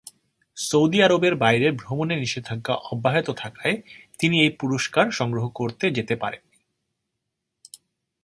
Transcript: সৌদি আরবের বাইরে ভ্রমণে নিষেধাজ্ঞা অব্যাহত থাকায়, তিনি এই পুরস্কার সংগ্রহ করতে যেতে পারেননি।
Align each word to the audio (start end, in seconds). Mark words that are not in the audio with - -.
সৌদি 0.57 0.99
আরবের 1.03 1.35
বাইরে 1.35 1.67
ভ্রমণে 1.71 2.15
নিষেধাজ্ঞা 2.15 2.75
অব্যাহত 2.91 3.27
থাকায়, 3.37 3.75
তিনি 4.19 4.35
এই 4.41 4.51
পুরস্কার 4.59 5.05
সংগ্রহ 5.11 5.45
করতে 5.49 5.85
যেতে 5.91 6.15
পারেননি। 6.15 6.57